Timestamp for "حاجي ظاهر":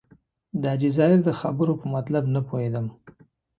0.71-1.19